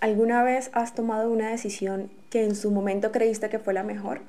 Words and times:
¿Alguna 0.00 0.42
vez 0.42 0.70
has 0.72 0.94
tomado 0.94 1.30
una 1.30 1.50
decisión 1.50 2.10
que 2.30 2.46
en 2.46 2.54
su 2.54 2.70
momento 2.70 3.12
creíste 3.12 3.50
que 3.50 3.58
fue 3.58 3.74
la 3.74 3.82
mejor, 3.82 4.22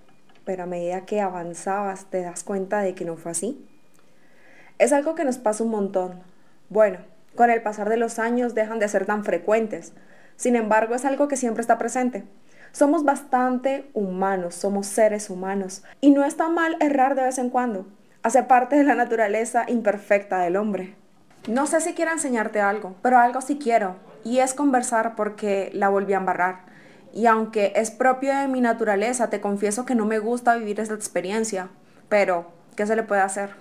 pero 0.44 0.63
a 0.63 0.66
medida 0.66 1.05
que 1.05 1.21
avanzabas 1.21 2.08
te 2.09 2.21
das 2.21 2.44
cuenta 2.44 2.82
de 2.82 2.94
que 2.94 3.05
no 3.05 3.16
fue 3.16 3.32
así? 3.32 3.66
Es 4.79 4.92
algo 4.92 5.15
que 5.15 5.23
nos 5.23 5.38
pasa 5.38 5.63
un 5.63 5.70
montón. 5.70 6.23
Bueno, 6.68 6.97
con 7.36 7.49
el 7.49 7.62
pasar 7.62 7.88
de 7.88 7.96
los 7.96 8.20
años 8.20 8.54
dejan 8.54 8.79
de 8.79 8.89
ser 8.89 9.05
tan 9.05 9.23
frecuentes. 9.23 9.94
Sin 10.36 10.57
embargo, 10.57 10.94
es 10.94 11.05
algo 11.05 11.29
que 11.29 11.38
siempre 11.38 11.62
está 11.62 11.78
presente. 11.78 12.26
Somos 12.74 13.06
bastante 13.06 13.90
humanos, 13.94 14.56
somos 14.56 14.88
seres 14.88 15.30
humanos. 15.30 15.84
Y 16.02 16.12
no 16.12 16.26
está 16.26 16.50
mal 16.50 16.76
errar 16.82 17.16
de 17.16 17.24
vez 17.24 17.38
en 17.38 17.50
cuando. 17.50 17.88
Hace 18.24 18.44
parte 18.44 18.76
de 18.76 18.84
la 18.84 18.96
naturaleza 18.96 19.64
imperfecta 19.70 20.40
del 20.40 20.58
hombre. 20.58 20.96
No 21.48 21.66
sé 21.66 21.80
si 21.80 21.94
quiero 21.94 22.12
enseñarte 22.12 22.60
algo, 22.60 22.96
pero 23.02 23.20
algo 23.20 23.40
sí 23.40 23.58
quiero 23.58 24.11
y 24.24 24.40
es 24.40 24.54
conversar 24.54 25.16
porque 25.16 25.72
la 25.74 25.90
volví 25.90 26.14
a 26.14 26.18
embarrar. 26.18 26.71
Y 27.14 27.26
aunque 27.26 27.74
es 27.75 27.92
propio 27.92 28.34
de 28.34 28.48
mi 28.48 28.62
naturaleza, 28.62 29.29
te 29.29 29.42
confieso 29.42 29.86
que 29.86 29.96
no 29.96 30.06
me 30.06 30.20
gusta 30.20 30.56
vivir 30.56 30.79
esa 30.79 30.93
experiencia. 30.93 31.70
Pero, 32.09 32.52
¿qué 32.76 32.86
se 32.86 32.95
le 32.95 33.03
puede 33.03 33.22
hacer? 33.22 33.56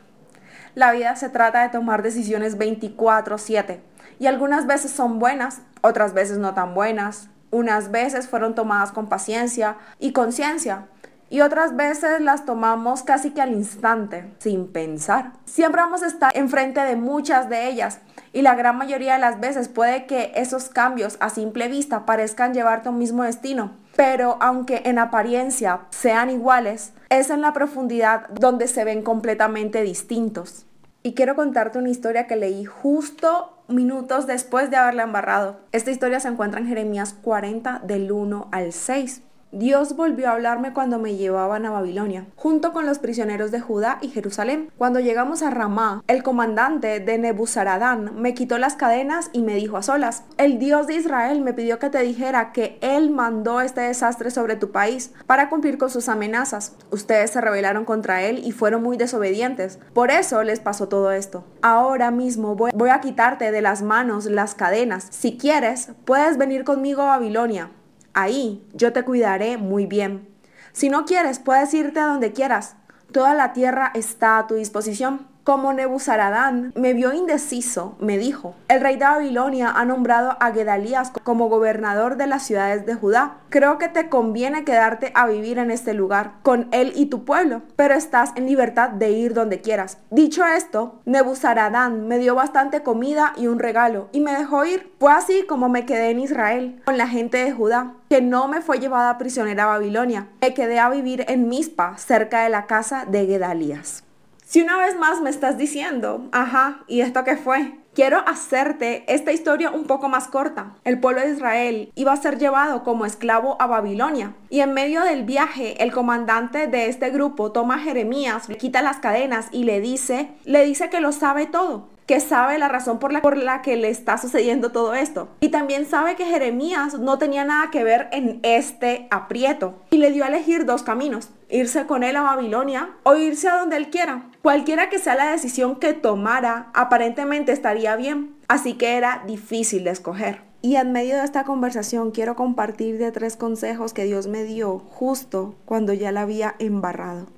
La 0.74 0.92
vida 0.92 1.16
se 1.16 1.28
trata 1.28 1.62
de 1.62 1.68
tomar 1.70 2.02
decisiones 2.02 2.56
24/7. 2.56 3.80
Y 4.18 4.26
algunas 4.26 4.66
veces 4.66 4.92
son 4.92 5.18
buenas, 5.18 5.62
otras 5.80 6.14
veces 6.14 6.38
no 6.38 6.54
tan 6.54 6.74
buenas. 6.74 7.28
Unas 7.50 7.90
veces 7.90 8.28
fueron 8.28 8.54
tomadas 8.54 8.92
con 8.92 9.08
paciencia 9.08 9.76
y 9.98 10.12
conciencia. 10.12 10.86
Y 11.28 11.40
otras 11.42 11.76
veces 11.76 12.20
las 12.20 12.44
tomamos 12.44 13.02
casi 13.02 13.30
que 13.30 13.40
al 13.40 13.52
instante, 13.52 14.32
sin 14.38 14.68
pensar. 14.68 15.32
Siempre 15.44 15.80
vamos 15.80 16.02
a 16.02 16.08
estar 16.08 16.36
enfrente 16.36 16.80
de 16.80 16.96
muchas 16.96 17.48
de 17.48 17.68
ellas 17.68 18.00
y 18.32 18.42
la 18.42 18.54
gran 18.54 18.76
mayoría 18.76 19.14
de 19.14 19.18
las 19.20 19.40
veces 19.40 19.68
puede 19.68 20.06
que 20.06 20.32
esos 20.36 20.68
cambios 20.68 21.16
a 21.20 21.30
simple 21.30 21.68
vista 21.68 22.06
parezcan 22.06 22.54
llevarte 22.54 22.88
a 22.88 22.92
un 22.92 22.98
mismo 22.98 23.24
destino, 23.24 23.72
pero 23.96 24.36
aunque 24.40 24.82
en 24.84 24.98
apariencia 24.98 25.80
sean 25.90 26.30
iguales, 26.30 26.92
es 27.08 27.30
en 27.30 27.40
la 27.40 27.52
profundidad 27.52 28.28
donde 28.28 28.68
se 28.68 28.84
ven 28.84 29.02
completamente 29.02 29.82
distintos. 29.82 30.66
Y 31.02 31.14
quiero 31.14 31.34
contarte 31.34 31.78
una 31.78 31.88
historia 31.88 32.26
que 32.26 32.36
leí 32.36 32.64
justo 32.64 33.56
minutos 33.68 34.26
después 34.26 34.70
de 34.70 34.76
haberla 34.76 35.04
embarrado. 35.04 35.60
Esta 35.72 35.90
historia 35.90 36.20
se 36.20 36.28
encuentra 36.28 36.60
en 36.60 36.66
Jeremías 36.66 37.14
40 37.14 37.80
del 37.84 38.12
1 38.12 38.48
al 38.52 38.72
6. 38.72 39.22
Dios 39.52 39.96
volvió 39.96 40.28
a 40.28 40.32
hablarme 40.34 40.72
cuando 40.72 41.00
me 41.00 41.16
llevaban 41.16 41.66
a 41.66 41.70
Babilonia, 41.70 42.26
junto 42.36 42.72
con 42.72 42.86
los 42.86 43.00
prisioneros 43.00 43.50
de 43.50 43.58
Judá 43.58 43.98
y 44.00 44.06
Jerusalén. 44.06 44.70
Cuando 44.78 45.00
llegamos 45.00 45.42
a 45.42 45.50
Ramá, 45.50 46.04
el 46.06 46.22
comandante 46.22 47.00
de 47.00 47.18
Nebuzaradán 47.18 48.14
me 48.14 48.32
quitó 48.32 48.58
las 48.58 48.76
cadenas 48.76 49.28
y 49.32 49.42
me 49.42 49.56
dijo 49.56 49.76
a 49.76 49.82
solas, 49.82 50.22
el 50.36 50.60
Dios 50.60 50.86
de 50.86 50.94
Israel 50.94 51.40
me 51.40 51.52
pidió 51.52 51.80
que 51.80 51.90
te 51.90 51.98
dijera 51.98 52.52
que 52.52 52.78
Él 52.80 53.10
mandó 53.10 53.60
este 53.60 53.80
desastre 53.80 54.30
sobre 54.30 54.54
tu 54.54 54.70
país 54.70 55.12
para 55.26 55.48
cumplir 55.48 55.78
con 55.78 55.90
sus 55.90 56.08
amenazas. 56.08 56.76
Ustedes 56.92 57.32
se 57.32 57.40
rebelaron 57.40 57.84
contra 57.84 58.22
Él 58.22 58.42
y 58.44 58.52
fueron 58.52 58.84
muy 58.84 58.96
desobedientes. 58.96 59.80
Por 59.92 60.12
eso 60.12 60.44
les 60.44 60.60
pasó 60.60 60.88
todo 60.88 61.10
esto. 61.10 61.44
Ahora 61.60 62.12
mismo 62.12 62.54
voy, 62.54 62.70
voy 62.72 62.90
a 62.90 63.00
quitarte 63.00 63.50
de 63.50 63.62
las 63.62 63.82
manos 63.82 64.26
las 64.26 64.54
cadenas. 64.54 65.08
Si 65.10 65.36
quieres, 65.36 65.90
puedes 66.04 66.38
venir 66.38 66.62
conmigo 66.62 67.02
a 67.02 67.16
Babilonia 67.16 67.70
Ahí 68.14 68.66
yo 68.72 68.92
te 68.92 69.04
cuidaré 69.04 69.56
muy 69.56 69.86
bien. 69.86 70.28
Si 70.72 70.88
no 70.88 71.04
quieres, 71.04 71.38
puedes 71.38 71.72
irte 71.74 72.00
a 72.00 72.06
donde 72.06 72.32
quieras. 72.32 72.76
Toda 73.12 73.34
la 73.34 73.52
tierra 73.52 73.90
está 73.94 74.38
a 74.38 74.46
tu 74.46 74.54
disposición. 74.54 75.29
Como 75.42 75.72
Nebuzaradán 75.72 76.72
me 76.76 76.92
vio 76.92 77.14
indeciso, 77.14 77.96
me 77.98 78.18
dijo, 78.18 78.54
el 78.68 78.80
rey 78.80 78.96
de 78.96 79.06
Babilonia 79.06 79.70
ha 79.70 79.84
nombrado 79.86 80.36
a 80.38 80.52
Gedalías 80.52 81.12
como 81.22 81.48
gobernador 81.48 82.16
de 82.16 82.26
las 82.26 82.42
ciudades 82.42 82.84
de 82.84 82.94
Judá. 82.94 83.38
Creo 83.48 83.78
que 83.78 83.88
te 83.88 84.10
conviene 84.10 84.64
quedarte 84.64 85.12
a 85.14 85.26
vivir 85.26 85.58
en 85.58 85.70
este 85.70 85.94
lugar 85.94 86.34
con 86.42 86.68
él 86.72 86.92
y 86.94 87.06
tu 87.06 87.24
pueblo, 87.24 87.62
pero 87.76 87.94
estás 87.94 88.32
en 88.36 88.46
libertad 88.46 88.90
de 88.90 89.12
ir 89.12 89.32
donde 89.32 89.62
quieras. 89.62 89.98
Dicho 90.10 90.44
esto, 90.44 91.00
Nebuzaradán 91.06 92.06
me 92.06 92.18
dio 92.18 92.34
bastante 92.34 92.82
comida 92.82 93.32
y 93.36 93.46
un 93.46 93.58
regalo 93.58 94.08
y 94.12 94.20
me 94.20 94.32
dejó 94.32 94.66
ir. 94.66 94.92
Fue 95.00 95.12
así 95.12 95.44
como 95.48 95.70
me 95.70 95.86
quedé 95.86 96.10
en 96.10 96.20
Israel 96.20 96.82
con 96.84 96.98
la 96.98 97.08
gente 97.08 97.38
de 97.38 97.52
Judá 97.52 97.94
que 98.10 98.20
no 98.20 98.48
me 98.48 98.60
fue 98.60 98.80
llevada 98.80 99.16
prisionera 99.18 99.64
a 99.64 99.78
Babilonia. 99.78 100.26
Me 100.40 100.52
quedé 100.52 100.80
a 100.80 100.90
vivir 100.90 101.24
en 101.28 101.48
Mispa, 101.48 101.96
cerca 101.96 102.42
de 102.42 102.50
la 102.50 102.66
casa 102.66 103.06
de 103.06 103.24
Gedalías. 103.24 104.04
Si 104.50 104.60
una 104.60 104.76
vez 104.78 104.96
más 104.96 105.20
me 105.20 105.30
estás 105.30 105.58
diciendo, 105.58 106.28
ajá, 106.32 106.82
¿y 106.88 107.02
esto 107.02 107.22
qué 107.22 107.36
fue? 107.36 107.78
Quiero 107.94 108.18
hacerte 108.26 109.04
esta 109.06 109.30
historia 109.30 109.70
un 109.70 109.84
poco 109.84 110.08
más 110.08 110.26
corta. 110.26 110.74
El 110.82 110.98
pueblo 110.98 111.20
de 111.20 111.30
Israel 111.30 111.92
iba 111.94 112.12
a 112.12 112.16
ser 112.16 112.36
llevado 112.36 112.82
como 112.82 113.06
esclavo 113.06 113.56
a 113.62 113.68
Babilonia 113.68 114.34
y 114.48 114.58
en 114.58 114.72
medio 114.72 115.02
del 115.02 115.22
viaje 115.22 115.80
el 115.80 115.92
comandante 115.92 116.66
de 116.66 116.88
este 116.88 117.10
grupo 117.10 117.52
toma 117.52 117.76
a 117.76 117.78
Jeremías, 117.78 118.48
le 118.48 118.56
quita 118.56 118.82
las 118.82 118.96
cadenas 118.96 119.46
y 119.52 119.62
le 119.62 119.80
dice, 119.80 120.32
le 120.42 120.64
dice 120.64 120.90
que 120.90 121.00
lo 121.00 121.12
sabe 121.12 121.46
todo 121.46 121.86
que 122.10 122.18
sabe 122.18 122.58
la 122.58 122.66
razón 122.66 122.98
por 122.98 123.12
la, 123.12 123.22
por 123.22 123.36
la 123.36 123.62
que 123.62 123.76
le 123.76 123.88
está 123.88 124.18
sucediendo 124.18 124.72
todo 124.72 124.94
esto. 124.94 125.28
Y 125.38 125.50
también 125.50 125.86
sabe 125.86 126.16
que 126.16 126.24
Jeremías 126.24 126.98
no 126.98 127.18
tenía 127.18 127.44
nada 127.44 127.70
que 127.70 127.84
ver 127.84 128.08
en 128.10 128.40
este 128.42 129.06
aprieto. 129.12 129.76
Y 129.90 129.98
le 129.98 130.10
dio 130.10 130.24
a 130.24 130.26
elegir 130.26 130.64
dos 130.64 130.82
caminos, 130.82 131.30
irse 131.48 131.86
con 131.86 132.02
él 132.02 132.16
a 132.16 132.22
Babilonia 132.22 132.90
o 133.04 133.14
irse 133.14 133.48
a 133.48 133.58
donde 133.58 133.76
él 133.76 133.90
quiera. 133.90 134.24
Cualquiera 134.42 134.88
que 134.88 134.98
sea 134.98 135.14
la 135.14 135.30
decisión 135.30 135.76
que 135.76 135.92
tomara, 135.92 136.72
aparentemente 136.74 137.52
estaría 137.52 137.94
bien. 137.94 138.34
Así 138.48 138.74
que 138.74 138.96
era 138.96 139.22
difícil 139.28 139.84
de 139.84 139.90
escoger. 139.90 140.40
Y 140.62 140.74
en 140.74 140.90
medio 140.90 141.16
de 141.16 141.22
esta 141.22 141.44
conversación 141.44 142.10
quiero 142.10 142.34
compartir 142.34 142.98
de 142.98 143.12
tres 143.12 143.36
consejos 143.36 143.92
que 143.92 144.02
Dios 144.02 144.26
me 144.26 144.42
dio 144.42 144.80
justo 144.80 145.54
cuando 145.64 145.92
ya 145.92 146.10
la 146.10 146.22
había 146.22 146.56
embarrado. 146.58 147.28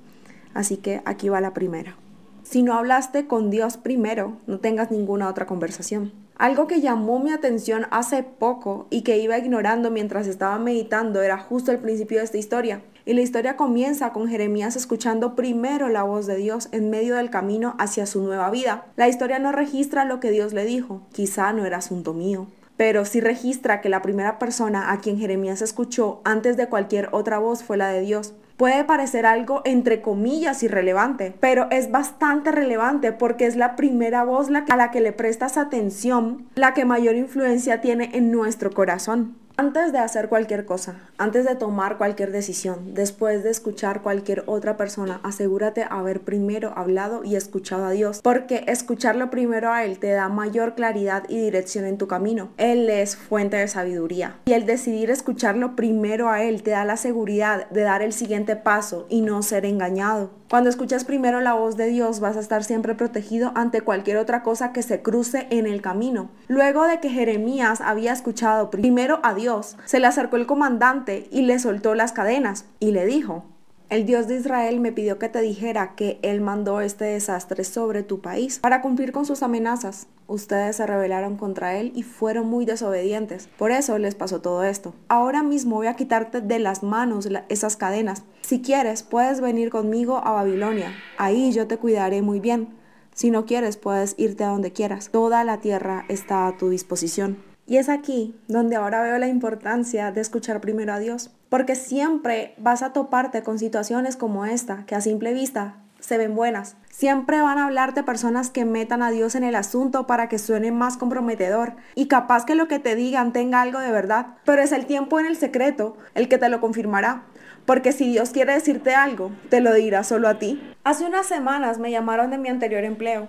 Así 0.55 0.77
que 0.77 1.03
aquí 1.05 1.29
va 1.29 1.41
la 1.41 1.53
primera. 1.53 1.95
Si 2.43 2.61
no 2.61 2.73
hablaste 2.73 3.25
con 3.25 3.49
Dios 3.49 3.77
primero, 3.77 4.37
no 4.47 4.59
tengas 4.59 4.91
ninguna 4.91 5.29
otra 5.29 5.45
conversación. 5.45 6.11
Algo 6.35 6.67
que 6.67 6.81
llamó 6.81 7.19
mi 7.19 7.31
atención 7.31 7.85
hace 7.91 8.23
poco 8.23 8.87
y 8.89 9.01
que 9.01 9.17
iba 9.17 9.37
ignorando 9.37 9.91
mientras 9.91 10.27
estaba 10.27 10.59
meditando 10.59 11.21
era 11.21 11.37
justo 11.37 11.71
el 11.71 11.79
principio 11.79 12.17
de 12.17 12.25
esta 12.25 12.37
historia. 12.37 12.81
Y 13.05 13.13
la 13.13 13.21
historia 13.21 13.55
comienza 13.55 14.11
con 14.11 14.27
Jeremías 14.27 14.75
escuchando 14.75 15.35
primero 15.35 15.89
la 15.89 16.03
voz 16.03 16.25
de 16.25 16.35
Dios 16.35 16.69
en 16.71 16.89
medio 16.89 17.15
del 17.15 17.29
camino 17.29 17.75
hacia 17.79 18.05
su 18.05 18.21
nueva 18.23 18.49
vida. 18.49 18.85
La 18.95 19.07
historia 19.07 19.39
no 19.39 19.51
registra 19.51 20.05
lo 20.05 20.19
que 20.19 20.31
Dios 20.31 20.53
le 20.53 20.65
dijo, 20.65 21.01
quizá 21.11 21.53
no 21.53 21.65
era 21.65 21.77
asunto 21.77 22.13
mío 22.13 22.47
pero 22.75 23.05
sí 23.05 23.21
registra 23.21 23.81
que 23.81 23.89
la 23.89 24.01
primera 24.01 24.39
persona 24.39 24.91
a 24.91 24.99
quien 24.99 25.17
Jeremías 25.17 25.61
escuchó 25.61 26.21
antes 26.23 26.57
de 26.57 26.67
cualquier 26.67 27.09
otra 27.11 27.37
voz 27.37 27.63
fue 27.63 27.77
la 27.77 27.89
de 27.89 28.01
Dios. 28.01 28.33
Puede 28.63 28.85
parecer 28.85 29.25
algo 29.25 29.61
entre 29.65 30.01
comillas 30.01 30.63
irrelevante, 30.63 31.35
pero 31.41 31.67
es 31.69 31.91
bastante 31.91 32.49
relevante 32.49 33.11
porque 33.11 33.45
es 33.45 33.57
la 33.57 33.75
primera 33.75 34.23
voz 34.23 34.47
a 34.69 34.77
la 34.77 34.89
que 34.89 35.01
le 35.01 35.11
prestas 35.11 35.57
atención, 35.57 36.47
la 36.55 36.73
que 36.73 36.85
mayor 36.85 37.15
influencia 37.15 37.81
tiene 37.81 38.11
en 38.13 38.31
nuestro 38.31 38.71
corazón. 38.71 39.35
Antes 39.55 39.91
de 39.91 39.99
hacer 39.99 40.29
cualquier 40.29 40.65
cosa, 40.65 40.95
antes 41.19 41.45
de 41.45 41.53
tomar 41.53 41.99
cualquier 41.99 42.31
decisión, 42.31 42.95
después 42.95 43.43
de 43.43 43.51
escuchar 43.51 44.01
cualquier 44.01 44.43
otra 44.47 44.77
persona, 44.77 45.19
asegúrate 45.21 45.85
haber 45.87 46.21
primero 46.21 46.73
hablado 46.75 47.23
y 47.23 47.35
escuchado 47.35 47.85
a 47.85 47.91
Dios, 47.91 48.21
porque 48.23 48.63
escucharlo 48.67 49.29
primero 49.29 49.71
a 49.71 49.83
Él 49.83 49.99
te 49.99 50.09
da 50.09 50.27
mayor 50.27 50.73
claridad 50.73 51.25
y 51.29 51.39
dirección 51.39 51.85
en 51.85 51.99
tu 51.99 52.07
camino. 52.07 52.49
Él 52.57 52.89
es 52.89 53.15
fuente 53.15 53.57
de 53.57 53.67
sabiduría. 53.67 54.37
Y 54.45 54.53
el 54.53 54.65
decidir 54.65 55.11
escucharlo 55.11 55.75
primero 55.75 56.29
a 56.29 56.41
Él 56.41 56.63
te 56.63 56.71
da 56.71 56.83
la 56.83 56.97
seguridad 56.97 57.69
de 57.69 57.81
dar 57.81 58.01
el 58.01 58.13
siguiente 58.13 58.55
paso 58.55 59.05
y 59.07 59.21
no 59.21 59.43
ser 59.43 59.67
engañado. 59.67 60.31
Cuando 60.53 60.69
escuchas 60.69 61.03
primero 61.03 61.41
la 61.41 61.55
voz 61.55 61.77
de 61.77 61.87
Dios 61.87 62.19
vas 62.19 62.37
a 62.37 62.39
estar 62.39 62.63
siempre 62.63 62.93
protegido 62.93 63.51
ante 63.55 63.81
cualquier 63.81 64.17
otra 64.17 64.43
cosa 64.43 64.71
que 64.71 64.83
se 64.83 65.01
cruce 65.01 65.47
en 65.49 65.65
el 65.65 65.81
camino. 65.81 66.29
Luego 66.47 66.83
de 66.83 66.99
que 66.99 67.09
Jeremías 67.09 67.81
había 67.81 68.13
escuchado 68.13 68.69
primero 68.69 69.19
a 69.23 69.33
Dios, 69.33 69.77
se 69.85 69.99
le 69.99 70.05
acercó 70.05 70.35
el 70.35 70.45
comandante 70.45 71.27
y 71.31 71.41
le 71.41 71.57
soltó 71.57 71.95
las 71.95 72.11
cadenas 72.11 72.65
y 72.79 72.91
le 72.91 73.07
dijo, 73.07 73.45
el 73.93 74.07
Dios 74.07 74.27
de 74.27 74.37
Israel 74.37 74.79
me 74.79 74.91
pidió 74.91 75.19
que 75.19 75.29
te 75.29 75.39
dijera 75.39 75.93
que 75.95 76.17
Él 76.23 76.41
mandó 76.41 76.81
este 76.81 77.05
desastre 77.05 77.63
sobre 77.63 78.01
tu 78.01 78.21
país 78.21 78.57
para 78.57 78.81
cumplir 78.81 79.11
con 79.11 79.27
sus 79.27 79.43
amenazas. 79.43 80.07
Ustedes 80.25 80.77
se 80.77 80.87
rebelaron 80.87 81.37
contra 81.37 81.77
Él 81.77 81.91
y 81.93 82.01
fueron 82.01 82.47
muy 82.47 82.65
desobedientes. 82.65 83.49
Por 83.55 83.69
eso 83.69 83.99
les 83.99 84.15
pasó 84.15 84.41
todo 84.41 84.63
esto. 84.63 84.95
Ahora 85.09 85.43
mismo 85.43 85.75
voy 85.75 85.85
a 85.85 85.95
quitarte 85.95 86.41
de 86.41 86.57
las 86.57 86.81
manos 86.81 87.29
esas 87.49 87.77
cadenas. 87.77 88.23
Si 88.41 88.63
quieres, 88.63 89.03
puedes 89.03 89.41
venir 89.41 89.69
conmigo 89.69 90.17
a 90.25 90.31
Babilonia. 90.31 90.91
Ahí 91.19 91.51
yo 91.51 91.67
te 91.67 91.77
cuidaré 91.77 92.23
muy 92.23 92.39
bien. 92.39 92.69
Si 93.13 93.29
no 93.29 93.45
quieres, 93.45 93.77
puedes 93.77 94.15
irte 94.17 94.43
a 94.43 94.49
donde 94.49 94.71
quieras. 94.71 95.09
Toda 95.11 95.43
la 95.43 95.59
tierra 95.59 96.05
está 96.09 96.47
a 96.47 96.57
tu 96.57 96.69
disposición. 96.69 97.37
Y 97.67 97.77
es 97.77 97.89
aquí 97.89 98.35
donde 98.47 98.75
ahora 98.75 99.01
veo 99.01 99.17
la 99.19 99.27
importancia 99.27 100.11
de 100.11 100.19
escuchar 100.19 100.59
primero 100.59 100.93
a 100.93 100.99
Dios, 100.99 101.29
porque 101.53 101.75
siempre 101.75 102.55
vas 102.57 102.81
a 102.81 102.93
toparte 102.93 103.43
con 103.43 103.59
situaciones 103.59 104.17
como 104.17 104.43
esta, 104.43 104.87
que 104.87 104.95
a 104.95 105.01
simple 105.01 105.33
vista 105.35 105.75
se 105.99 106.17
ven 106.17 106.33
buenas. 106.33 106.77
Siempre 106.89 107.43
van 107.43 107.59
a 107.59 107.65
hablar 107.65 107.93
de 107.93 108.01
personas 108.01 108.49
que 108.49 108.65
metan 108.65 109.03
a 109.03 109.11
Dios 109.11 109.35
en 109.35 109.43
el 109.43 109.53
asunto 109.53 110.07
para 110.07 110.29
que 110.29 110.39
suene 110.39 110.71
más 110.71 110.97
comprometedor 110.97 111.75
y 111.93 112.07
capaz 112.07 112.47
que 112.47 112.55
lo 112.55 112.67
que 112.67 112.79
te 112.79 112.95
digan 112.95 113.33
tenga 113.33 113.61
algo 113.61 113.77
de 113.77 113.91
verdad, 113.91 114.29
pero 114.45 114.63
es 114.63 114.71
el 114.71 114.87
tiempo 114.87 115.19
en 115.19 115.27
el 115.27 115.35
secreto 115.35 115.95
el 116.15 116.27
que 116.27 116.39
te 116.39 116.49
lo 116.49 116.59
confirmará. 116.59 117.25
Porque 117.67 117.91
si 117.91 118.09
Dios 118.09 118.31
quiere 118.31 118.53
decirte 118.53 118.95
algo, 118.95 119.29
te 119.51 119.61
lo 119.61 119.75
dirá 119.75 120.03
solo 120.03 120.29
a 120.29 120.39
ti. 120.39 120.59
Hace 120.83 121.05
unas 121.05 121.27
semanas 121.27 121.77
me 121.77 121.91
llamaron 121.91 122.31
de 122.31 122.39
mi 122.39 122.49
anterior 122.49 122.83
empleo 122.83 123.27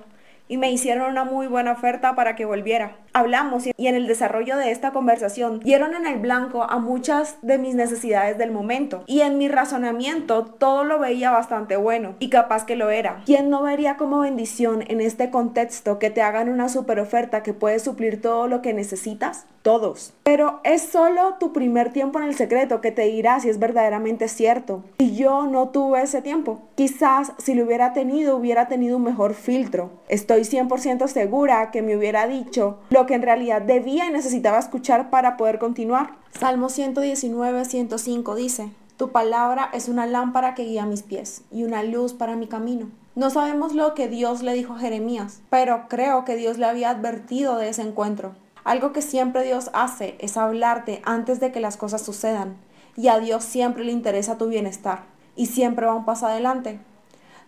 y 0.55 0.57
me 0.57 0.71
hicieron 0.71 1.11
una 1.11 1.25
muy 1.25 1.49
buena 1.49 1.73
oferta 1.73 2.15
para 2.15 2.37
que 2.37 2.45
volviera. 2.45 2.97
Hablamos 3.13 3.67
y 3.67 3.87
en 3.89 3.97
el 3.97 4.07
desarrollo 4.07 4.57
de 4.57 4.71
esta 4.71 4.93
conversación 4.93 5.59
dieron 5.59 5.97
en 5.97 6.07
el 6.07 6.21
blanco 6.21 6.63
a 6.63 6.79
muchas 6.79 7.39
de 7.43 7.59
mis 7.59 7.75
necesidades 7.75 8.39
del 8.39 8.53
momento 8.53 9.03
y 9.09 9.23
en 9.23 9.37
mi 9.37 9.49
razonamiento 9.49 10.45
todo 10.45 10.85
lo 10.85 11.01
veía 11.01 11.33
bastante 11.33 11.77
bueno 11.77 12.15
y 12.21 12.29
capaz 12.31 12.67
que 12.67 12.77
lo 12.77 12.91
era. 12.91 13.23
¿Quién 13.27 13.51
no 13.51 13.65
vería 13.65 13.97
como 13.97 14.21
bendición 14.21 14.85
en 14.87 15.01
este 15.01 15.29
contexto 15.29 15.99
que 15.99 16.11
te 16.11 16.23
hagan 16.23 16.49
una 16.49 16.69
super 16.69 17.01
oferta 17.01 17.43
que 17.43 17.53
puede 17.53 17.81
suplir 17.81 18.23
todo 18.23 18.47
lo 18.47 18.63
que 18.63 18.75
necesitas? 18.75 19.47
Todos. 19.65 20.13
Pero 20.25 20.61
es 20.63 20.83
solo 20.83 21.37
tu 21.41 21.55
primer 21.55 21.91
tiempo 21.91 22.19
en 22.19 22.27
el 22.27 22.35
secreto 22.35 22.83
que 22.83 22.91
te 22.91 23.05
dirá 23.05 23.41
si 23.41 23.49
es 23.49 23.59
verdaderamente 23.59 24.29
cierto. 24.29 24.85
Y 24.99 25.17
yo 25.17 25.47
no 25.47 25.71
tuve 25.71 26.03
ese 26.03 26.21
tiempo. 26.21 26.61
Quizás 26.75 27.33
si 27.39 27.55
lo 27.55 27.65
hubiera 27.65 27.95
tenido 27.95 28.37
hubiera 28.37 28.69
tenido 28.69 28.99
un 28.99 29.05
mejor 29.05 29.33
filtro. 29.33 29.91
Estoy 30.09 30.35
Estoy 30.35 30.61
100% 30.61 31.07
segura 31.07 31.71
que 31.71 31.81
me 31.81 31.97
hubiera 31.97 32.27
dicho 32.27 32.79
lo 32.91 33.07
que 33.07 33.15
en 33.15 33.23
realidad 33.23 33.63
debía 33.63 34.07
y 34.07 34.11
necesitaba 34.11 34.59
escuchar 34.59 35.11
para 35.11 35.37
poder 35.37 35.61
continuar. 35.61 36.17
Salmo 36.39 36.69
119, 36.69 37.65
105 37.65 38.35
dice, 38.35 38.71
Tu 38.97 39.13
palabra 39.13 39.71
es 39.73 39.89
una 39.89 40.07
lámpara 40.07 40.55
que 40.55 40.65
guía 40.65 40.87
mis 40.87 41.03
pies 41.03 41.43
y 41.53 41.63
una 41.63 41.85
luz 41.85 42.15
para 42.15 42.35
mi 42.35 42.49
camino. 42.49 42.89
No 43.15 43.31
sabemos 43.31 43.75
lo 43.75 43.95
que 43.95 44.09
Dios 44.09 44.43
le 44.43 44.55
dijo 44.55 44.75
a 44.75 44.79
Jeremías, 44.79 45.41
pero 45.51 45.85
creo 45.89 46.25
que 46.25 46.35
Dios 46.35 46.59
le 46.59 46.67
había 46.67 46.91
advertido 46.91 47.57
de 47.57 47.69
ese 47.69 47.83
encuentro. 47.83 48.35
Algo 48.65 48.93
que 48.93 49.03
siempre 49.03 49.45
Dios 49.45 49.71
hace 49.75 50.17
es 50.19 50.37
hablarte 50.37 51.03
antes 51.05 51.39
de 51.39 51.53
que 51.53 51.61
las 51.61 51.77
cosas 51.77 52.03
sucedan. 52.03 52.57
Y 52.97 53.09
a 53.09 53.19
Dios 53.19 53.45
siempre 53.45 53.85
le 53.85 53.93
interesa 53.93 54.39
tu 54.39 54.49
bienestar. 54.49 55.05
Y 55.37 55.47
siempre 55.47 55.87
va 55.87 55.95
un 55.95 56.07
paso 56.07 56.27
adelante. 56.27 56.81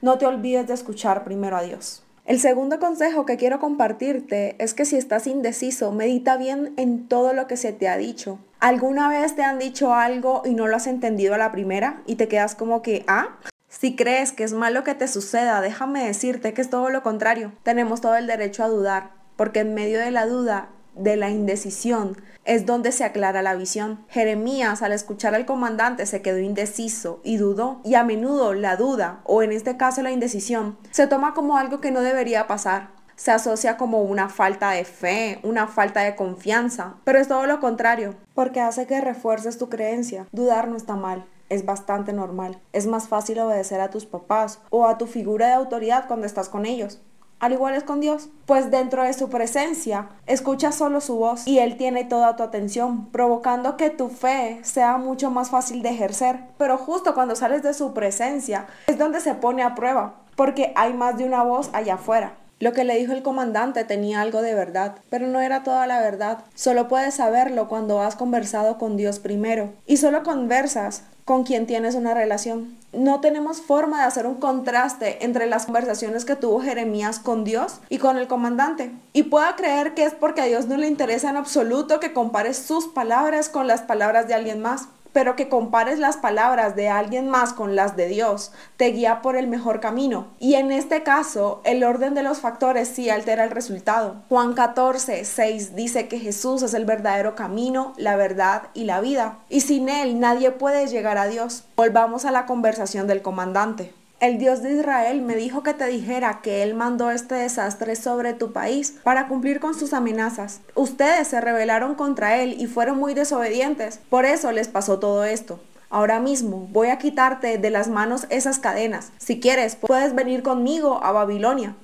No 0.03 0.19
te 0.19 0.27
olvides 0.27 0.67
de 0.67 0.75
escuchar 0.75 1.25
primero 1.25 1.57
a 1.57 1.63
Dios. 1.63 2.03
El 2.27 2.41
segundo 2.41 2.81
consejo 2.81 3.25
que 3.25 3.37
quiero 3.37 3.61
compartirte 3.61 4.57
es 4.59 4.75
que 4.75 4.85
si 4.85 4.97
estás 4.97 5.27
indeciso, 5.27 5.93
medita 5.93 6.37
bien 6.37 6.75
en 6.77 7.07
todo 7.09 7.33
lo 7.33 7.47
que 7.47 7.57
se 7.57 7.73
te 7.73 7.89
ha 7.89 7.97
dicho. 7.97 8.39
¿Alguna 8.59 9.09
vez 9.09 9.37
te 9.37 9.45
han 9.45 9.59
dicho 9.59 9.95
algo 9.95 10.43
y 10.45 10.55
no 10.55 10.67
lo 10.67 10.77
has 10.77 10.89
entendido 10.89 11.35
a 11.35 11.39
la 11.39 11.53
primera 11.53 12.03
y 12.05 12.17
te 12.17 12.27
quedas 12.27 12.55
como 12.57 12.83
que, 12.83 13.05
ah? 13.07 13.37
Si 13.69 13.95
crees 13.95 14.33
que 14.33 14.43
es 14.43 14.53
malo 14.53 14.83
que 14.83 14.95
te 14.95 15.07
suceda, 15.07 15.61
déjame 15.61 16.05
decirte 16.05 16.53
que 16.53 16.63
es 16.63 16.71
todo 16.71 16.91
lo 16.91 17.03
contrario. 17.03 17.53
Tenemos 17.63 18.01
todo 18.01 18.17
el 18.17 18.27
derecho 18.27 18.65
a 18.65 18.69
dudar, 18.69 19.11
porque 19.37 19.61
en 19.61 19.75
medio 19.75 20.01
de 20.01 20.11
la 20.11 20.27
duda 20.27 20.71
de 20.97 21.17
la 21.17 21.31
indecisión 21.31 22.17
es 22.45 22.65
donde 22.65 22.93
se 22.93 23.05
aclara 23.05 23.43
la 23.43 23.55
visión. 23.55 24.05
Jeremías 24.09 24.83
al 24.83 24.93
escuchar 24.93 25.35
al 25.35 25.47
comandante 25.47 26.07
se 26.07 26.23
quedó 26.23 26.39
indeciso 26.39 27.21
y 27.25 27.37
dudó 27.37 27.81
y 27.85 27.95
a 27.95 28.05
menudo 28.05 28.55
la 28.55 28.77
duda 28.77 29.21
o 29.25 29.43
en 29.43 29.53
este 29.53 29.77
caso 29.77 30.03
la 30.03 30.13
indecisión 30.13 30.79
se 30.91 31.07
toma 31.07 31.35
como 31.35 31.59
algo 31.59 31.81
que 31.81 31.91
no 31.91 32.01
debería 32.01 32.47
pasar. 32.47 32.95
Se 33.17 33.31
asocia 33.31 33.79
como 33.79 34.03
una 34.03 34.29
falta 34.29 34.71
de 34.73 34.85
fe, 34.85 35.41
una 35.43 35.69
falta 35.69 36.01
de 36.01 36.15
confianza, 36.15 36.97
pero 37.05 37.19
es 37.19 37.29
todo 37.29 37.47
lo 37.47 37.61
contrario, 37.61 38.15
porque 38.35 38.61
hace 38.61 38.87
que 38.87 39.01
refuerces 39.01 39.57
tu 39.57 39.71
creencia. 39.71 40.27
Dudar 40.33 40.69
no 40.69 40.77
está 40.77 40.97
mal, 40.97 41.25
es 41.49 41.65
bastante 41.65 42.13
normal. 42.13 42.61
Es 42.75 42.87
más 42.87 43.09
fácil 43.09 43.39
obedecer 43.39 43.81
a 43.81 43.89
tus 43.89 44.05
papás 44.05 44.61
o 44.69 44.87
a 44.87 44.99
tu 44.99 45.07
figura 45.07 45.47
de 45.47 45.55
autoridad 45.55 46.07
cuando 46.09 46.27
estás 46.27 46.51
con 46.51 46.67
ellos 46.67 47.01
al 47.39 47.53
igual 47.53 47.75
es 47.75 47.85
con 47.85 48.01
Dios, 48.01 48.31
pues 48.47 48.71
dentro 48.71 49.03
de 49.03 49.13
su 49.13 49.29
presencia 49.29 50.09
escuchas 50.27 50.75
solo 50.75 51.01
su 51.01 51.17
voz 51.17 51.47
y 51.47 51.59
Él 51.59 51.77
tiene 51.77 52.05
toda 52.05 52.35
tu 52.35 52.43
atención, 52.43 53.07
provocando 53.11 53.77
que 53.77 53.91
tu 53.91 54.09
fe 54.09 54.59
sea 54.63 54.97
mucho 54.97 55.31
más 55.31 55.51
fácil 55.51 55.83
de 55.83 55.91
ejercer. 55.91 56.41
Pero 56.57 56.79
justo 56.79 57.15
cuando 57.15 57.37
sales 57.37 57.63
de 57.63 57.75
su 57.75 57.93
presencia 57.93 58.67
es 58.87 58.99
donde 58.99 59.21
se 59.21 59.35
pone 59.35 59.63
a 59.63 59.75
prueba, 59.75 60.15
porque 60.35 60.73
hay 60.77 60.95
más 60.95 61.19
de 61.19 61.25
una 61.25 61.43
voz 61.43 61.69
allá 61.75 61.95
afuera. 61.95 62.37
Lo 62.59 62.73
que 62.73 62.85
le 62.85 62.97
dijo 62.97 63.13
el 63.13 63.23
comandante 63.23 63.85
tenía 63.85 64.23
algo 64.23 64.41
de 64.41 64.55
verdad, 64.55 64.95
pero 65.11 65.27
no 65.27 65.41
era 65.41 65.63
toda 65.63 65.87
la 65.87 66.01
verdad. 66.01 66.39
Solo 66.55 66.89
puedes 66.89 67.17
saberlo 67.17 67.69
cuando 67.69 68.01
has 68.01 68.17
conversado 68.17 68.79
con 68.79 68.97
Dios 68.97 69.19
primero. 69.19 69.75
Y 69.85 69.99
solo 69.99 70.23
conversas 70.23 71.03
con 71.27 71.43
quien 71.43 71.67
tienes 71.67 71.97
una 71.97 72.15
relación. 72.15 72.77
No 72.93 73.21
tenemos 73.21 73.61
forma 73.61 73.99
de 73.99 74.07
hacer 74.07 74.29
un 74.29 74.37
contraste 74.37 75.25
entre 75.25 75.47
las 75.47 75.67
conversaciones 75.67 76.25
que 76.25 76.37
tuvo 76.37 76.61
Jeremías 76.63 77.19
con 77.19 77.43
Dios 77.43 77.81
y 77.89 77.99
con 77.99 78.17
el 78.17 78.29
comandante. 78.29 78.93
Y 79.13 79.25
pueda 79.25 79.57
creer 79.57 79.95
que 79.95 80.05
es 80.05 80.15
porque 80.15 80.41
a 80.41 80.45
Dios 80.45 80.69
no 80.69 80.77
le 80.77 80.87
interesa 80.87 81.29
en 81.29 81.37
absoluto 81.37 81.99
que 81.99 82.13
compares 82.13 82.57
sus 82.57 82.87
palabras 82.87 83.49
con 83.49 83.67
las 83.67 83.83
palabras 83.83 84.29
de 84.29 84.35
alguien 84.35 84.63
más 84.63 84.87
pero 85.17 85.35
que 85.35 85.49
compares 85.49 85.99
las 85.99 86.19
palabras 86.19 86.77
de 86.77 86.91
alguien 86.91 87.31
más 87.31 87.55
con 87.55 87.75
las 87.75 87.97
de 87.97 88.07
Dios 88.07 88.53
te 88.77 88.89
guía 88.89 89.23
por 89.23 89.35
el 89.35 89.47
mejor 89.47 89.81
camino. 89.81 90.27
Y 90.39 90.57
en 90.57 90.71
este 90.71 91.03
caso, 91.05 91.63
el 91.65 91.85
orden 91.85 92.13
de 92.13 92.23
los 92.23 92.41
factores 92.41 92.89
sí 92.89 93.09
altera 93.09 93.45
el 93.45 93.51
resultado. 93.51 94.17
Juan 94.29 94.53
14, 94.53 95.25
6 95.25 95.75
dice 95.75 96.07
que 96.07 96.19
Jesús 96.19 96.63
es 96.63 96.75
el 96.75 96.85
verdadero 96.85 97.35
camino, 97.35 97.95
la 97.97 98.17
verdad 98.17 98.65
y 98.75 98.85
la 98.85 99.01
vida. 99.01 99.39
Y 99.49 99.63
sin 99.63 99.89
Él 99.89 100.21
nadie 100.21 100.51
puede 100.51 100.87
llegar 100.87 101.17
a 101.17 101.29
Dios. 101.29 101.65
Volvamos 101.77 102.27
a 102.27 102.31
la 102.31 102.45
conversación 102.45 103.07
del 103.07 103.23
comandante. 103.23 103.95
El 104.19 104.39
Dios 104.39 104.63
de 104.63 104.73
Israel 104.73 105.21
me 105.21 105.37
dijo 105.37 105.63
que 105.63 105.75
te 105.75 105.85
dijera 105.87 106.41
que 106.43 106.63
Él 106.63 106.73
mandó 106.73 107.11
este 107.11 107.35
desastre 107.35 107.97
sobre 107.97 108.33
tu 108.33 108.51
país 108.51 108.95
para 109.03 109.29
cumplir 109.29 109.61
con 109.61 109.79
sus 109.79 109.93
amenazas. 109.93 110.63
Ustedes 110.75 111.29
se 111.29 111.39
rebelaron 111.43 111.97
contra 111.97 112.39
Él 112.39 112.57
y 112.59 112.67
fueron 112.67 112.99
muy 112.99 113.13
desobedientes. 113.13 114.01
Por 114.09 114.25
eso 114.25 114.53
les 114.53 114.69
pasó 114.69 114.99
todo 114.99 115.25
esto. 115.25 115.61
Ahora 115.91 116.19
mismo 116.19 116.67
voy 116.73 116.89
a 116.89 116.97
quitarte 116.97 117.59
de 117.59 117.71
las 117.71 117.89
manos 117.89 118.27
esas 118.31 118.59
cadenas. 118.59 119.13
Si 119.19 119.39
quieres, 119.39 119.77
puedes 119.77 120.15
venir 120.15 120.43
conmigo 120.43 121.05
a 121.05 121.13
Babilonia. 121.13 121.77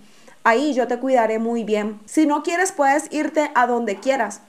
Ahí 0.42 0.72
yo 0.72 0.88
te 0.88 0.98
cuidaré 0.98 1.38
muy 1.38 1.64
bien. 1.64 2.00
Si 2.06 2.24
no 2.24 2.42
quieres, 2.42 2.72
puedes 2.72 3.12
irte 3.12 3.50
a 3.54 3.66
donde 3.66 3.96
quieras. 3.96 4.40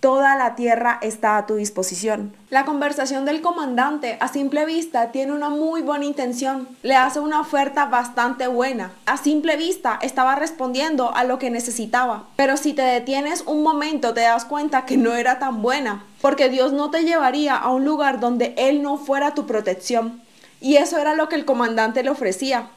Toda 0.00 0.34
la 0.34 0.54
tierra 0.54 0.98
está 1.02 1.36
a 1.36 1.44
tu 1.44 1.56
disposición. 1.56 2.34
La 2.48 2.64
conversación 2.64 3.26
del 3.26 3.42
comandante 3.42 4.16
a 4.20 4.28
simple 4.28 4.64
vista 4.64 5.12
tiene 5.12 5.32
una 5.32 5.50
muy 5.50 5.82
buena 5.82 6.06
intención. 6.06 6.68
Le 6.82 6.96
hace 6.96 7.20
una 7.20 7.38
oferta 7.38 7.84
bastante 7.84 8.46
buena. 8.46 8.92
A 9.04 9.18
simple 9.18 9.58
vista 9.58 9.98
estaba 10.00 10.36
respondiendo 10.36 11.14
a 11.14 11.24
lo 11.24 11.38
que 11.38 11.50
necesitaba. 11.50 12.24
Pero 12.36 12.56
si 12.56 12.72
te 12.72 12.80
detienes 12.80 13.44
un 13.46 13.62
momento 13.62 14.14
te 14.14 14.22
das 14.22 14.46
cuenta 14.46 14.86
que 14.86 14.96
no 14.96 15.14
era 15.14 15.38
tan 15.38 15.60
buena. 15.60 16.02
Porque 16.22 16.48
Dios 16.48 16.72
no 16.72 16.90
te 16.90 17.04
llevaría 17.04 17.54
a 17.56 17.68
un 17.68 17.84
lugar 17.84 18.20
donde 18.20 18.54
Él 18.56 18.80
no 18.82 18.96
fuera 18.96 19.34
tu 19.34 19.46
protección. 19.46 20.22
Y 20.62 20.76
eso 20.76 20.96
era 20.96 21.14
lo 21.14 21.28
que 21.28 21.36
el 21.36 21.44
comandante 21.44 22.02
le 22.02 22.08
ofrecía. 22.08 22.70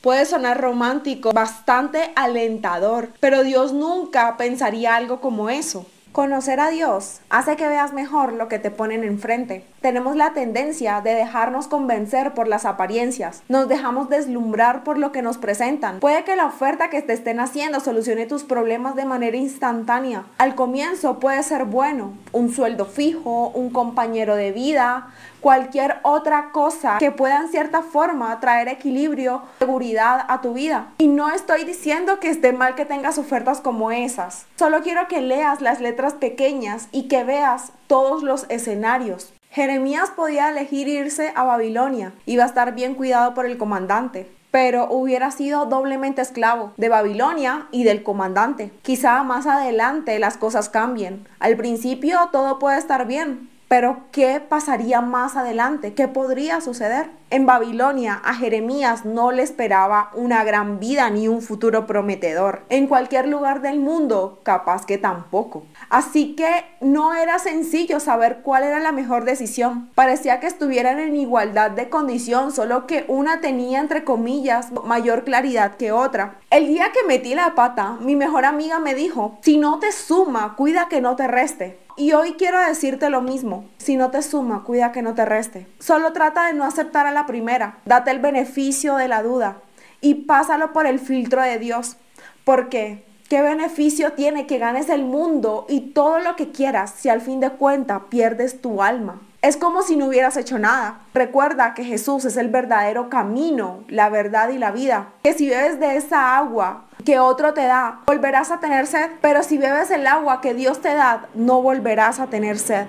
Puede 0.00 0.26
sonar 0.26 0.60
romántico, 0.60 1.32
bastante 1.32 2.12
alentador, 2.16 3.10
pero 3.20 3.44
Dios 3.44 3.72
nunca 3.72 4.36
pensaría 4.36 4.96
algo 4.96 5.20
como 5.20 5.48
eso. 5.48 5.86
Conocer 6.14 6.60
a 6.60 6.70
Dios 6.70 7.22
hace 7.28 7.56
que 7.56 7.66
veas 7.66 7.92
mejor 7.92 8.34
lo 8.34 8.46
que 8.46 8.60
te 8.60 8.70
ponen 8.70 9.02
enfrente. 9.02 9.66
Tenemos 9.80 10.14
la 10.14 10.32
tendencia 10.32 11.00
de 11.00 11.12
dejarnos 11.12 11.66
convencer 11.66 12.34
por 12.34 12.46
las 12.46 12.66
apariencias. 12.66 13.42
Nos 13.48 13.66
dejamos 13.66 14.08
deslumbrar 14.08 14.84
por 14.84 14.96
lo 14.96 15.10
que 15.10 15.22
nos 15.22 15.38
presentan. 15.38 15.98
Puede 15.98 16.22
que 16.22 16.36
la 16.36 16.46
oferta 16.46 16.88
que 16.88 17.02
te 17.02 17.14
estén 17.14 17.40
haciendo 17.40 17.80
solucione 17.80 18.26
tus 18.26 18.44
problemas 18.44 18.94
de 18.94 19.06
manera 19.06 19.36
instantánea. 19.36 20.24
Al 20.38 20.54
comienzo 20.54 21.18
puede 21.18 21.42
ser 21.42 21.64
bueno, 21.64 22.12
un 22.30 22.54
sueldo 22.54 22.86
fijo, 22.86 23.48
un 23.48 23.70
compañero 23.70 24.36
de 24.36 24.52
vida, 24.52 25.08
cualquier 25.40 25.96
otra 26.04 26.52
cosa 26.52 26.96
que 26.98 27.10
pueda 27.10 27.38
en 27.38 27.48
cierta 27.48 27.82
forma 27.82 28.40
traer 28.40 28.68
equilibrio, 28.68 29.42
seguridad 29.58 30.24
a 30.28 30.40
tu 30.40 30.54
vida. 30.54 30.86
Y 30.96 31.08
no 31.08 31.28
estoy 31.28 31.64
diciendo 31.64 32.18
que 32.20 32.30
esté 32.30 32.52
mal 32.54 32.76
que 32.76 32.86
tengas 32.86 33.18
ofertas 33.18 33.60
como 33.60 33.90
esas. 33.90 34.46
Solo 34.56 34.80
quiero 34.82 35.06
que 35.06 35.20
leas 35.20 35.60
las 35.60 35.80
letras 35.80 36.03
pequeñas 36.12 36.88
y 36.92 37.08
que 37.08 37.24
veas 37.24 37.72
todos 37.86 38.22
los 38.22 38.44
escenarios. 38.50 39.32
Jeremías 39.50 40.10
podía 40.10 40.50
elegir 40.50 40.86
irse 40.88 41.32
a 41.34 41.44
Babilonia, 41.44 42.12
iba 42.26 42.42
a 42.42 42.46
estar 42.46 42.74
bien 42.74 42.94
cuidado 42.94 43.32
por 43.32 43.46
el 43.46 43.56
comandante, 43.56 44.30
pero 44.50 44.88
hubiera 44.90 45.30
sido 45.30 45.66
doblemente 45.66 46.22
esclavo 46.22 46.72
de 46.76 46.88
Babilonia 46.88 47.66
y 47.70 47.84
del 47.84 48.02
comandante. 48.02 48.70
Quizá 48.82 49.22
más 49.22 49.46
adelante 49.46 50.18
las 50.18 50.36
cosas 50.36 50.68
cambien. 50.68 51.26
Al 51.38 51.56
principio 51.56 52.28
todo 52.30 52.58
puede 52.58 52.78
estar 52.78 53.06
bien, 53.06 53.48
Pero 53.74 54.04
¿qué 54.12 54.38
pasaría 54.38 55.00
más 55.00 55.34
adelante? 55.34 55.94
¿Qué 55.94 56.06
podría 56.06 56.60
suceder? 56.60 57.10
En 57.30 57.44
Babilonia 57.44 58.20
a 58.24 58.34
Jeremías 58.34 59.04
no 59.04 59.32
le 59.32 59.42
esperaba 59.42 60.12
una 60.14 60.44
gran 60.44 60.78
vida 60.78 61.10
ni 61.10 61.26
un 61.26 61.42
futuro 61.42 61.84
prometedor. 61.84 62.62
En 62.68 62.86
cualquier 62.86 63.26
lugar 63.26 63.62
del 63.62 63.80
mundo, 63.80 64.38
capaz 64.44 64.86
que 64.86 64.96
tampoco. 64.96 65.64
Así 65.90 66.36
que 66.36 66.64
no 66.80 67.14
era 67.14 67.40
sencillo 67.40 67.98
saber 67.98 68.42
cuál 68.44 68.62
era 68.62 68.78
la 68.78 68.92
mejor 68.92 69.24
decisión. 69.24 69.90
Parecía 69.96 70.38
que 70.38 70.46
estuvieran 70.46 71.00
en 71.00 71.16
igualdad 71.16 71.72
de 71.72 71.88
condición, 71.88 72.52
solo 72.52 72.86
que 72.86 73.04
una 73.08 73.40
tenía 73.40 73.80
entre 73.80 74.04
comillas 74.04 74.70
mayor 74.84 75.24
claridad 75.24 75.76
que 75.76 75.90
otra. 75.90 76.36
El 76.50 76.68
día 76.68 76.92
que 76.92 77.04
metí 77.08 77.34
la 77.34 77.56
pata, 77.56 77.96
mi 78.00 78.14
mejor 78.14 78.44
amiga 78.44 78.78
me 78.78 78.94
dijo, 78.94 79.38
si 79.40 79.58
no 79.58 79.80
te 79.80 79.90
suma, 79.90 80.54
cuida 80.54 80.86
que 80.88 81.00
no 81.00 81.16
te 81.16 81.26
reste. 81.26 81.83
Y 81.96 82.12
hoy 82.12 82.32
quiero 82.32 82.58
decirte 82.58 83.08
lo 83.08 83.20
mismo. 83.20 83.68
Si 83.78 83.96
no 83.96 84.10
te 84.10 84.20
suma, 84.22 84.64
cuida 84.64 84.90
que 84.90 85.02
no 85.02 85.14
te 85.14 85.24
reste. 85.24 85.68
Solo 85.78 86.12
trata 86.12 86.46
de 86.46 86.54
no 86.54 86.64
aceptar 86.64 87.06
a 87.06 87.12
la 87.12 87.24
primera. 87.24 87.78
Date 87.84 88.10
el 88.10 88.18
beneficio 88.18 88.96
de 88.96 89.06
la 89.06 89.22
duda 89.22 89.58
y 90.00 90.14
pásalo 90.14 90.72
por 90.72 90.86
el 90.86 90.98
filtro 90.98 91.40
de 91.42 91.58
Dios. 91.58 91.96
Porque, 92.44 93.04
¿qué 93.28 93.42
beneficio 93.42 94.12
tiene 94.12 94.46
que 94.46 94.58
ganes 94.58 94.88
el 94.88 95.04
mundo 95.04 95.66
y 95.68 95.92
todo 95.92 96.18
lo 96.18 96.34
que 96.34 96.50
quieras 96.50 96.92
si 96.96 97.08
al 97.08 97.20
fin 97.20 97.38
de 97.38 97.50
cuentas 97.50 98.02
pierdes 98.10 98.60
tu 98.60 98.82
alma? 98.82 99.20
Es 99.44 99.58
como 99.58 99.82
si 99.82 99.94
no 99.94 100.06
hubieras 100.06 100.38
hecho 100.38 100.58
nada. 100.58 101.00
Recuerda 101.12 101.74
que 101.74 101.84
Jesús 101.84 102.24
es 102.24 102.38
el 102.38 102.48
verdadero 102.48 103.10
camino, 103.10 103.84
la 103.88 104.08
verdad 104.08 104.48
y 104.48 104.56
la 104.56 104.70
vida. 104.70 105.08
Que 105.22 105.34
si 105.34 105.50
bebes 105.50 105.78
de 105.78 105.96
esa 105.96 106.38
agua 106.38 106.86
que 107.04 107.18
otro 107.18 107.52
te 107.52 107.66
da, 107.66 108.00
volverás 108.06 108.50
a 108.50 108.60
tener 108.60 108.86
sed. 108.86 109.10
Pero 109.20 109.42
si 109.42 109.58
bebes 109.58 109.90
el 109.90 110.06
agua 110.06 110.40
que 110.40 110.54
Dios 110.54 110.80
te 110.80 110.94
da, 110.94 111.28
no 111.34 111.60
volverás 111.60 112.20
a 112.20 112.28
tener 112.28 112.58
sed. 112.58 112.86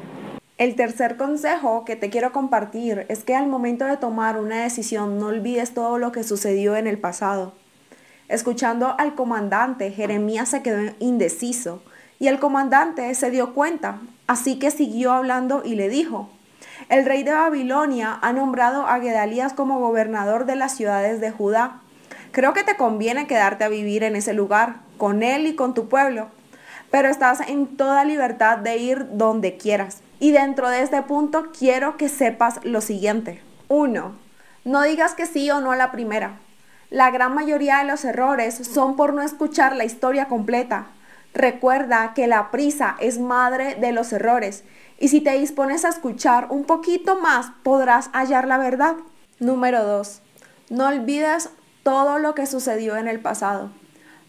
El 0.58 0.78
tercer 0.78 1.18
consejo 1.18 1.84
que 1.84 1.98
te 1.98 2.10
quiero 2.10 2.32
compartir 2.32 3.06
es 3.10 3.26
que 3.26 3.36
al 3.36 3.48
momento 3.48 3.84
de 3.84 3.98
tomar 3.98 4.40
una 4.40 4.64
decisión 4.64 5.20
no 5.20 5.28
olvides 5.28 5.74
todo 5.74 5.98
lo 5.98 6.14
que 6.14 6.24
sucedió 6.24 6.78
en 6.78 6.88
el 6.88 6.98
pasado. 6.98 7.52
Escuchando 8.30 8.96
al 8.98 9.14
comandante, 9.16 9.92
Jeremías 9.92 10.48
se 10.48 10.64
quedó 10.64 10.94
indeciso 11.00 11.84
y 12.18 12.30
el 12.30 12.40
comandante 12.40 13.14
se 13.14 13.30
dio 13.30 13.54
cuenta, 13.54 14.00
así 14.26 14.58
que 14.58 14.72
siguió 14.72 15.12
hablando 15.12 15.62
y 15.66 15.76
le 15.76 15.90
dijo, 15.90 16.30
el 16.90 17.06
rey 17.06 17.24
de 17.24 17.32
Babilonia 17.32 18.18
ha 18.22 18.34
nombrado 18.34 18.86
a 18.88 19.00
Gedalías 19.00 19.54
como 19.54 19.80
gobernador 19.80 20.46
de 20.46 20.56
las 20.56 20.76
ciudades 20.76 21.22
de 21.22 21.32
Judá. 21.32 21.82
Creo 22.32 22.54
que 22.54 22.64
te 22.64 22.78
conviene 22.78 23.28
quedarte 23.28 23.64
a 23.64 23.70
vivir 23.70 24.04
en 24.04 24.16
ese 24.16 24.34
lugar, 24.34 24.78
con 24.98 25.24
él 25.24 25.48
y 25.48 25.56
con 25.56 25.74
tu 25.74 25.88
pueblo, 25.88 26.28
pero 26.92 27.10
estás 27.10 27.42
en 27.48 27.78
toda 27.78 28.06
libertad 28.06 28.58
de 28.58 28.78
ir 28.78 29.08
donde 29.18 29.58
quieras. 29.58 30.02
Y 30.20 30.32
dentro 30.32 30.70
de 30.70 30.82
este 30.82 31.02
punto 31.02 31.48
quiero 31.58 31.98
que 31.98 32.10
sepas 32.10 32.60
lo 32.64 32.82
siguiente. 32.82 33.42
Uno, 33.68 34.16
no 34.64 34.82
digas 34.84 35.14
que 35.14 35.26
sí 35.26 35.50
o 35.52 35.62
no 35.62 35.72
a 35.72 35.76
la 35.76 35.92
primera. 35.92 36.40
La 36.90 37.12
gran 37.12 37.34
mayoría 37.34 37.80
de 37.80 37.86
los 37.86 38.06
errores 38.06 38.56
son 38.56 38.96
por 38.96 39.14
no 39.14 39.22
escuchar 39.22 39.76
la 39.76 39.86
historia 39.86 40.28
completa. 40.28 40.88
Recuerda 41.36 42.14
que 42.14 42.28
la 42.28 42.50
prisa 42.50 42.96
es 43.02 43.20
madre 43.20 43.76
de 43.76 43.92
los 43.92 44.14
errores 44.14 44.64
y 44.98 45.10
si 45.10 45.20
te 45.20 45.38
dispones 45.38 45.84
a 45.84 45.90
escuchar 45.90 46.48
un 46.50 46.64
poquito 46.64 47.20
más, 47.20 47.48
podrás 47.62 48.10
hallar 48.14 48.48
la 48.48 48.58
verdad. 48.58 48.96
Número 49.40 49.84
2. 49.84 50.22
No 50.70 50.88
olvides 50.88 51.50
todo 51.84 52.20
lo 52.20 52.36
que 52.36 52.46
sucedió 52.46 52.96
en 52.96 53.10
el 53.10 53.20
pasado. 53.20 53.70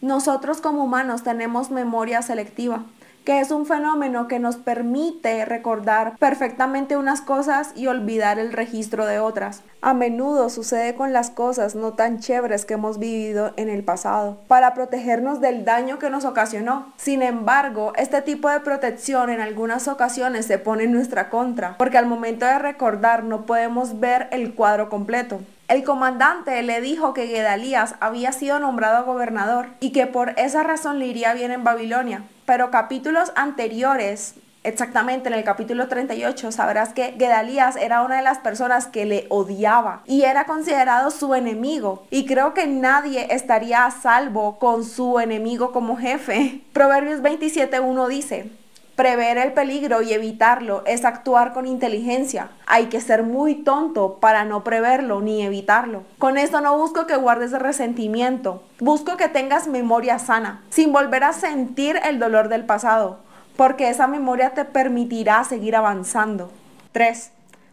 Nosotros 0.01 0.61
como 0.61 0.83
humanos 0.83 1.23
tenemos 1.23 1.71
memoria 1.71 2.23
selectiva 2.23 2.85
que 3.27 3.41
es 3.41 3.51
un 3.51 3.67
fenómeno 3.67 4.29
que 4.29 4.39
nos 4.39 4.55
permite 4.55 5.45
recordar 5.45 6.17
perfectamente 6.17 6.97
unas 6.97 7.21
cosas 7.21 7.73
y 7.75 7.89
olvidar 7.89 8.39
el 8.39 8.53
registro 8.53 9.05
de 9.05 9.19
otras. 9.19 9.65
A 9.83 9.95
menudo 9.95 10.49
sucede 10.49 10.95
con 10.95 11.13
las 11.13 11.31
cosas 11.31 11.75
no 11.75 11.95
tan 11.95 12.21
chéveres 12.21 12.65
que 12.65 12.75
hemos 12.75 13.01
vivido 13.01 13.53
en 13.57 13.69
el 13.69 13.83
pasado, 13.83 14.39
para 14.47 14.75
protegernos 14.75 15.41
del 15.41 15.65
daño 15.65 15.99
que 15.99 16.09
nos 16.09 16.25
ocasionó. 16.25 16.93
Sin 16.99 17.21
embargo, 17.21 17.93
este 17.97 18.23
tipo 18.23 18.49
de 18.49 18.61
protección 18.61 19.29
en 19.29 19.41
algunas 19.41 19.89
ocasiones 19.89 20.47
se 20.47 20.59
pone 20.59 20.85
en 20.85 20.93
nuestra 20.93 21.29
contra, 21.29 21.77
porque 21.79 21.99
al 21.99 22.07
momento 22.07 22.47
de 22.47 22.61
recordar 22.61 23.25
no 23.25 23.45
podemos 23.45 23.99
ver 23.99 24.29
el 24.31 24.55
cuadro 24.55 24.89
completo. 24.89 25.41
El 25.67 25.83
comandante 25.83 26.63
le 26.63 26.81
dijo 26.81 27.13
que 27.13 27.27
Gedalías 27.27 27.97
había 27.99 28.31
sido 28.31 28.61
nombrado 28.61 29.05
gobernador 29.05 29.67
y 29.81 29.91
que 29.91 30.07
por 30.07 30.31
esa 30.39 30.63
razón 30.63 31.01
le 31.01 31.09
iría 31.09 31.35
bien 31.35 31.51
en 31.51 31.65
Babilonia. 31.65 32.23
Pero 32.47 32.71
capítulos 32.71 33.33
anteriores, 33.35 34.37
exactamente 34.63 35.29
en 35.29 35.35
el 35.35 35.45
capítulo 35.45 35.89
38, 35.89 36.53
sabrás 36.53 36.93
que 36.93 37.15
Gedalías 37.19 37.77
era 37.77 38.03
una 38.03 38.17
de 38.17 38.23
las 38.23 38.39
personas 38.39 38.87
que 38.87 39.05
le 39.05 39.27
odiaba 39.31 40.03
y 40.07 40.23
era 40.23 40.45
considerado 40.45 41.11
su 41.11 41.35
enemigo. 41.35 42.07
Y 42.11 42.25
creo 42.25 42.55
que 42.55 42.69
nadie 42.69 43.35
estaría 43.35 43.85
a 43.85 43.91
salvo 43.91 44.59
con 44.59 44.85
su 44.85 45.19
enemigo 45.19 45.73
como 45.73 45.97
jefe. 45.97 46.63
Proverbios 46.73 47.21
27.1 47.21 48.09
dice, 48.09 48.51
Prever 48.97 49.37
el 49.37 49.53
peligro 49.53 50.01
y 50.01 50.15
evitarlo 50.15 50.83
es 50.87 51.05
actuar 51.05 51.53
con 51.53 51.67
inteligencia. 51.67 52.49
Hay 52.67 52.87
que 52.87 53.03
ser 53.03 53.25
muy 53.25 53.57
tonto 53.57 54.15
para 54.21 54.47
no 54.47 54.65
preverlo 54.65 55.21
ni 55.21 55.43
evitarlo. 55.43 56.05
Con 56.17 56.39
esto 56.39 56.63
no 56.63 56.79
busco 56.79 57.07
que 57.07 57.15
guardes 57.17 57.53
resentimiento. 57.53 58.63
Busco 58.81 59.19
que 59.19 59.29
tengas 59.29 59.69
memoria 59.69 60.19
sana, 60.19 60.65
sin 60.71 60.95
volver 60.95 61.25
a 61.25 61.35
sentir 61.35 62.01
el 62.05 62.19
dolor 62.19 62.49
del 62.49 62.65
pasado, 62.65 63.19
porque 63.59 63.91
esa 63.91 64.07
memoria 64.07 64.55
te 64.55 64.65
permitirá 64.65 65.45
seguir 65.45 65.77
avanzando. 65.77 66.51
3. 66.93 67.33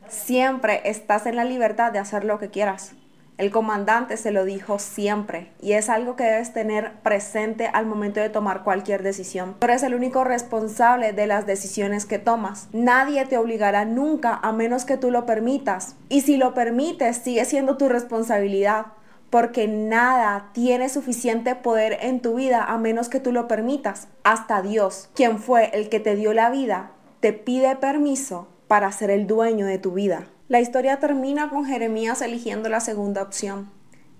Siempre 0.09 0.81
estás 0.83 1.25
en 1.25 1.37
la 1.37 1.45
libertad 1.45 1.93
de 1.93 1.99
hacer 1.99 2.25
lo 2.25 2.37
que 2.37 2.49
quieras. 2.49 2.95
El 3.37 3.49
comandante 3.49 4.17
se 4.17 4.31
lo 4.31 4.45
dijo 4.45 4.77
siempre 4.77 5.51
y 5.59 5.73
es 5.73 5.89
algo 5.89 6.15
que 6.15 6.23
debes 6.23 6.53
tener 6.53 6.93
presente 7.01 7.67
al 7.71 7.85
momento 7.85 8.19
de 8.19 8.29
tomar 8.29 8.63
cualquier 8.63 9.01
decisión. 9.01 9.55
Tú 9.59 9.65
eres 9.65 9.83
el 9.83 9.95
único 9.95 10.23
responsable 10.23 11.13
de 11.13 11.25
las 11.25 11.45
decisiones 11.45 12.05
que 12.05 12.19
tomas. 12.19 12.69
Nadie 12.73 13.25
te 13.25 13.37
obligará 13.37 13.85
nunca 13.85 14.39
a 14.41 14.51
menos 14.51 14.85
que 14.85 14.97
tú 14.97 15.09
lo 15.09 15.25
permitas. 15.25 15.95
Y 16.09 16.21
si 16.21 16.37
lo 16.37 16.53
permites, 16.53 17.17
sigue 17.17 17.45
siendo 17.45 17.77
tu 17.77 17.89
responsabilidad 17.89 18.87
porque 19.33 19.67
nada 19.67 20.51
tiene 20.53 20.89
suficiente 20.89 21.55
poder 21.55 21.97
en 22.01 22.21
tu 22.21 22.35
vida 22.35 22.63
a 22.63 22.77
menos 22.77 23.09
que 23.09 23.19
tú 23.19 23.31
lo 23.31 23.47
permitas. 23.47 24.07
Hasta 24.23 24.61
Dios, 24.61 25.09
quien 25.15 25.39
fue 25.39 25.71
el 25.73 25.89
que 25.89 25.99
te 25.99 26.15
dio 26.15 26.33
la 26.33 26.51
vida, 26.51 26.91
te 27.19 27.33
pide 27.33 27.75
permiso 27.75 28.47
para 28.67 28.91
ser 28.91 29.09
el 29.09 29.25
dueño 29.25 29.65
de 29.65 29.79
tu 29.79 29.93
vida. 29.93 30.27
La 30.49 30.59
historia 30.59 30.99
termina 30.99 31.49
con 31.49 31.65
Jeremías 31.65 32.21
eligiendo 32.21 32.67
la 32.67 32.81
segunda 32.81 33.21
opción. 33.21 33.71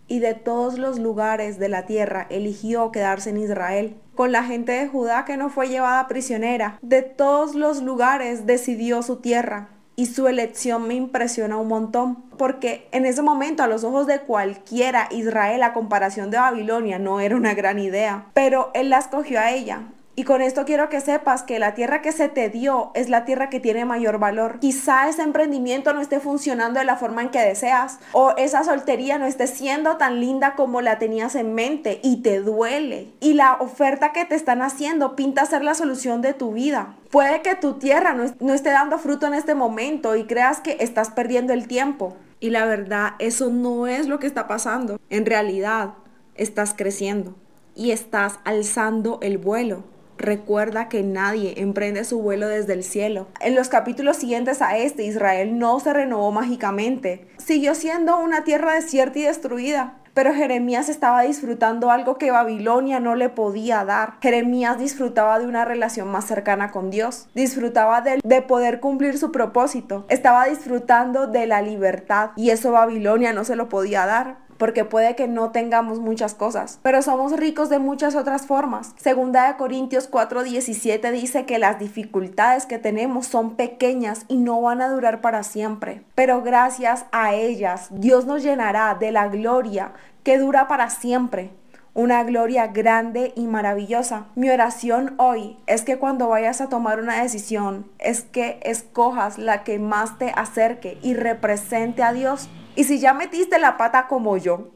Y 0.07 0.19
de 0.19 0.33
todos 0.33 0.77
los 0.77 0.97
lugares 0.97 1.59
de 1.59 1.67
la 1.67 1.85
tierra 1.85 2.27
eligió 2.29 2.93
quedarse 2.93 3.31
en 3.31 3.37
Israel, 3.37 3.97
con 4.15 4.31
la 4.31 4.43
gente 4.43 4.71
de 4.71 4.87
Judá 4.87 5.25
que 5.25 5.35
no 5.35 5.49
fue 5.49 5.67
llevada 5.67 6.07
prisionera. 6.07 6.79
De 6.81 7.01
todos 7.01 7.55
los 7.55 7.81
lugares 7.81 8.45
decidió 8.45 9.03
su 9.03 9.17
tierra. 9.17 9.69
Y 9.97 10.07
su 10.07 10.27
elección 10.27 10.87
me 10.87 10.95
impresiona 10.95 11.57
un 11.57 11.67
montón, 11.67 12.23
porque 12.37 12.87
en 12.91 13.05
ese 13.05 13.21
momento 13.21 13.61
a 13.61 13.67
los 13.67 13.83
ojos 13.83 14.07
de 14.07 14.21
cualquiera 14.21 15.09
Israel 15.11 15.61
a 15.61 15.73
comparación 15.73 16.31
de 16.31 16.37
Babilonia 16.37 16.99
no 16.99 17.19
era 17.19 17.35
una 17.35 17.53
gran 17.53 17.79
idea, 17.79 18.27
pero 18.33 18.71
él 18.73 18.89
la 18.89 18.97
escogió 18.97 19.39
a 19.39 19.51
ella 19.51 19.92
y 20.15 20.25
con 20.25 20.43
esto 20.43 20.63
quiero 20.63 20.89
que 20.89 21.01
sepas 21.01 21.41
que 21.41 21.57
la 21.57 21.73
tierra 21.73 22.03
que 22.03 22.11
se 22.11 22.29
te 22.29 22.49
dio 22.49 22.91
es 22.93 23.09
la 23.09 23.25
tierra 23.25 23.49
que 23.49 23.59
tiene 23.59 23.83
mayor 23.83 24.19
valor. 24.19 24.59
Quizá 24.59 25.09
ese 25.09 25.23
emprendimiento 25.23 25.91
no 25.91 26.01
esté 26.01 26.19
funcionando 26.19 26.79
de 26.79 26.85
la 26.85 26.97
forma 26.97 27.23
en 27.23 27.29
que 27.29 27.39
deseas 27.39 27.97
o 28.11 28.33
esa 28.37 28.63
soltería 28.63 29.17
no 29.17 29.25
esté 29.25 29.47
siendo 29.47 29.97
tan 29.97 30.19
linda 30.19 30.53
como 30.53 30.81
la 30.81 30.99
tenías 30.99 31.33
en 31.33 31.55
mente 31.55 31.99
y 32.03 32.21
te 32.21 32.41
duele. 32.41 33.07
Y 33.21 33.33
la 33.33 33.55
oferta 33.55 34.11
que 34.11 34.25
te 34.25 34.35
están 34.35 34.61
haciendo 34.61 35.15
pinta 35.15 35.47
ser 35.47 35.63
la 35.63 35.73
solución 35.73 36.21
de 36.21 36.35
tu 36.35 36.53
vida. 36.53 36.95
Puede 37.09 37.41
que 37.41 37.55
tu 37.55 37.73
tierra 37.79 38.13
no, 38.13 38.25
no 38.39 38.53
esté 38.53 38.69
dando 38.69 38.99
fruto 38.99 39.25
en 39.25 39.33
este 39.33 39.55
momento 39.55 40.15
y 40.15 40.25
creas 40.25 40.59
que 40.59 40.77
estás 40.79 41.09
perdiendo 41.09 41.53
el 41.53 41.67
tiempo. 41.67 42.15
Y 42.39 42.51
la 42.51 42.65
verdad, 42.65 43.13
eso 43.17 43.49
no 43.49 43.87
es 43.87 44.07
lo 44.07 44.19
que 44.19 44.27
está 44.27 44.47
pasando. 44.47 44.99
En 45.09 45.25
realidad, 45.25 45.95
estás 46.35 46.75
creciendo 46.75 47.33
y 47.75 47.91
estás 47.91 48.39
alzando 48.43 49.17
el 49.23 49.39
vuelo. 49.39 49.92
Recuerda 50.23 50.87
que 50.87 51.03
nadie 51.03 51.55
emprende 51.57 52.05
su 52.05 52.21
vuelo 52.21 52.47
desde 52.47 52.71
el 52.71 52.85
cielo. 52.85 53.27
En 53.41 53.55
los 53.55 53.67
capítulos 53.67 54.15
siguientes 54.15 54.61
a 54.61 54.77
este, 54.77 55.03
Israel 55.03 55.59
no 55.59 55.81
se 55.81 55.91
renovó 55.91 56.31
mágicamente. 56.31 57.27
Siguió 57.35 57.75
siendo 57.75 58.17
una 58.17 58.45
tierra 58.45 58.73
desierta 58.73 59.19
y 59.19 59.23
destruida. 59.23 59.97
Pero 60.13 60.33
Jeremías 60.33 60.89
estaba 60.89 61.23
disfrutando 61.23 61.89
algo 61.89 62.17
que 62.17 62.31
Babilonia 62.31 62.99
no 62.99 63.15
le 63.15 63.29
podía 63.29 63.83
dar. 63.83 64.13
Jeremías 64.21 64.77
disfrutaba 64.77 65.39
de 65.39 65.47
una 65.47 65.65
relación 65.65 66.07
más 66.07 66.25
cercana 66.25 66.71
con 66.71 66.91
Dios. 66.91 67.27
Disfrutaba 67.33 68.01
de, 68.01 68.19
de, 68.23 68.41
poder 68.43 68.79
cumplir 68.79 69.17
su 69.17 69.31
propósito. 69.31 70.05
Estaba 70.09 70.45
disfrutando 70.45 71.27
de 71.27 71.47
la 71.47 71.61
libertad. 71.61 72.29
Y 72.35 72.51
eso 72.51 72.71
Babilonia 72.71 73.33
no 73.33 73.43
se 73.43 73.55
lo 73.55 73.69
podía 73.69 74.05
dar. 74.05 74.37
Porque 74.57 74.85
puede 74.85 75.15
que 75.15 75.27
no 75.27 75.51
tengamos 75.51 75.99
muchas 75.99 76.33
cosas, 76.33 76.79
pero 76.83 77.01
somos 77.01 77.33
ricos 77.33 77.69
de 77.69 77.79
muchas 77.79 78.15
otras 78.15 78.45
formas. 78.45 78.93
Segunda 78.97 79.47
de 79.47 79.57
Corintios 79.57 80.09
4:17 80.09 81.11
dice 81.11 81.45
que 81.45 81.59
las 81.59 81.79
dificultades 81.79 82.65
que 82.65 82.79
tenemos 82.79 83.27
son 83.27 83.55
pequeñas 83.55 84.25
y 84.27 84.37
no 84.37 84.61
van 84.61 84.81
a 84.81 84.89
durar 84.89 85.21
para 85.21 85.43
siempre, 85.43 86.03
pero 86.15 86.41
gracias 86.41 87.05
a 87.11 87.33
ellas 87.33 87.87
Dios 87.91 88.25
nos 88.25 88.43
llenará 88.43 88.95
de 88.95 89.11
la 89.11 89.27
gloria 89.27 89.93
que 90.23 90.37
dura 90.37 90.67
para 90.67 90.89
siempre 90.89 91.51
una 91.93 92.23
gloria 92.23 92.67
grande 92.67 93.33
y 93.35 93.45
maravillosa. 93.45 94.25
Mi 94.35 94.49
oración 94.49 95.13
hoy 95.17 95.57
es 95.67 95.83
que 95.83 95.97
cuando 95.97 96.27
vayas 96.27 96.59
a 96.59 96.69
tomar 96.69 96.99
una 96.99 97.21
decisión, 97.21 97.85
es 97.99 98.23
que 98.23 98.59
escojas 98.63 99.37
la 99.37 99.63
que 99.63 99.77
más 99.79 100.17
te 100.17 100.31
acerque 100.35 100.97
y 101.03 101.13
represente 101.13 102.01
a 102.01 102.13
Dios. 102.13 102.49
Y 102.75 102.85
si 102.85 102.99
ya 102.99 103.13
metiste 103.13 103.59
la 103.59 103.77
pata 103.77 104.07
como 104.07 104.37
yo, 104.37 104.69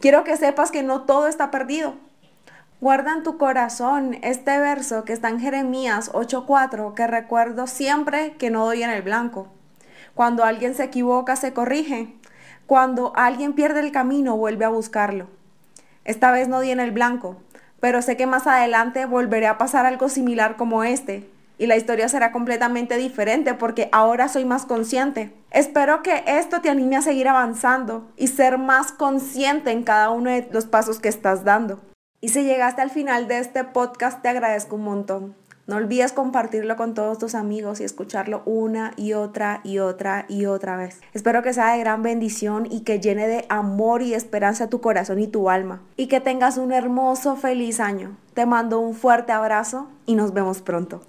quiero 0.00 0.22
que 0.24 0.36
sepas 0.36 0.70
que 0.70 0.82
no 0.82 1.02
todo 1.02 1.28
está 1.28 1.50
perdido. 1.50 1.94
Guarda 2.80 3.12
en 3.12 3.22
tu 3.22 3.38
corazón 3.38 4.18
este 4.22 4.58
verso 4.58 5.04
que 5.04 5.12
está 5.12 5.30
en 5.30 5.40
Jeremías 5.40 6.10
8:4 6.12 6.94
que 6.94 7.06
recuerdo 7.06 7.66
siempre 7.66 8.34
que 8.34 8.50
no 8.50 8.64
doy 8.66 8.82
en 8.82 8.90
el 8.90 9.02
blanco. 9.02 9.48
Cuando 10.14 10.44
alguien 10.44 10.74
se 10.74 10.84
equivoca, 10.84 11.36
se 11.36 11.52
corrige. 11.52 12.14
Cuando 12.66 13.12
alguien 13.16 13.54
pierde 13.54 13.80
el 13.80 13.92
camino, 13.92 14.36
vuelve 14.36 14.64
a 14.64 14.68
buscarlo. 14.68 15.28
Esta 16.04 16.30
vez 16.30 16.48
no 16.48 16.60
di 16.60 16.70
en 16.70 16.80
el 16.80 16.90
blanco, 16.90 17.36
pero 17.80 18.02
sé 18.02 18.16
que 18.16 18.26
más 18.26 18.46
adelante 18.46 19.06
volveré 19.06 19.46
a 19.46 19.58
pasar 19.58 19.86
algo 19.86 20.08
similar 20.08 20.56
como 20.56 20.84
este. 20.84 21.28
Y 21.56 21.66
la 21.66 21.76
historia 21.76 22.08
será 22.08 22.30
completamente 22.30 22.96
diferente 22.96 23.54
porque 23.54 23.88
ahora 23.90 24.28
soy 24.28 24.44
más 24.44 24.66
consciente. 24.66 25.32
Espero 25.50 26.02
que 26.02 26.24
esto 26.26 26.60
te 26.60 26.68
anime 26.68 26.96
a 26.96 27.02
seguir 27.02 27.26
avanzando 27.26 28.06
y 28.16 28.26
ser 28.26 28.58
más 28.58 28.92
consciente 28.92 29.70
en 29.70 29.82
cada 29.82 30.10
uno 30.10 30.30
de 30.30 30.46
los 30.52 30.66
pasos 30.66 31.00
que 31.00 31.08
estás 31.08 31.42
dando. 31.44 31.80
Y 32.20 32.28
si 32.28 32.44
llegaste 32.44 32.82
al 32.82 32.90
final 32.90 33.28
de 33.28 33.38
este 33.38 33.64
podcast, 33.64 34.20
te 34.20 34.28
agradezco 34.28 34.76
un 34.76 34.84
montón. 34.84 35.34
No 35.66 35.76
olvides 35.76 36.12
compartirlo 36.12 36.76
con 36.76 36.94
todos 36.94 37.18
tus 37.18 37.34
amigos 37.34 37.80
y 37.80 37.84
escucharlo 37.84 38.42
una 38.46 38.92
y 38.96 39.12
otra 39.12 39.60
y 39.64 39.78
otra 39.78 40.24
y 40.28 40.46
otra 40.46 40.76
vez. 40.76 41.00
Espero 41.12 41.42
que 41.42 41.52
sea 41.52 41.72
de 41.72 41.78
gran 41.78 42.02
bendición 42.02 42.66
y 42.70 42.80
que 42.80 43.00
llene 43.00 43.26
de 43.28 43.44
amor 43.48 44.02
y 44.02 44.14
esperanza 44.14 44.70
tu 44.70 44.80
corazón 44.80 45.18
y 45.18 45.28
tu 45.28 45.50
alma. 45.50 45.82
Y 45.96 46.06
que 46.06 46.20
tengas 46.20 46.56
un 46.56 46.72
hermoso, 46.72 47.36
feliz 47.36 47.80
año. 47.80 48.16
Te 48.32 48.46
mando 48.46 48.80
un 48.80 48.94
fuerte 48.94 49.32
abrazo 49.32 49.88
y 50.06 50.14
nos 50.14 50.32
vemos 50.32 50.62
pronto. 50.62 51.02